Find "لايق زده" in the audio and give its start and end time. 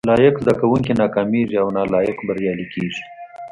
0.09-0.53